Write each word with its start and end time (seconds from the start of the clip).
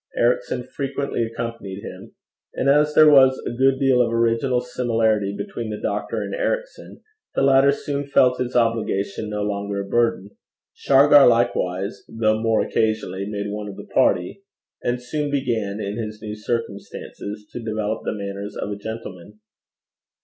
Ericson 0.17 0.63
frequently 0.63 1.21
accompanied 1.21 1.81
him; 1.83 2.15
and 2.55 2.67
as 2.67 2.95
there 2.95 3.07
was 3.07 3.39
a 3.45 3.55
good 3.55 3.77
deal 3.77 4.01
of 4.01 4.11
original 4.11 4.59
similarity 4.59 5.31
between 5.37 5.69
the 5.69 5.79
doctor 5.79 6.23
and 6.23 6.33
Ericson, 6.33 7.03
the 7.35 7.43
latter 7.43 7.71
soon 7.71 8.07
felt 8.07 8.39
his 8.39 8.55
obligation 8.55 9.29
no 9.29 9.43
longer 9.43 9.81
a 9.81 9.87
burden. 9.87 10.31
Shargar 10.73 11.27
likewise, 11.27 12.03
though 12.09 12.41
more 12.41 12.61
occasionally, 12.65 13.27
made 13.27 13.51
one 13.51 13.67
of 13.67 13.75
the 13.75 13.85
party, 13.93 14.41
and 14.83 14.99
soon 14.99 15.29
began, 15.29 15.79
in 15.79 15.97
his 15.99 16.19
new 16.19 16.33
circumstances, 16.35 17.47
to 17.51 17.59
develop 17.63 18.01
the 18.03 18.13
manners 18.15 18.55
of 18.57 18.71
a 18.71 18.75
gentleman. 18.81 19.39